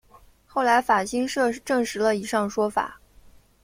[0.47, 2.99] 后来法新社证实了以上说法。